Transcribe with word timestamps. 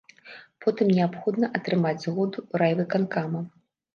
Потым 0.65 0.87
неабходна 0.99 1.49
атрымаць 1.59 2.01
згоду 2.05 2.45
райвыканкама. 2.61 3.45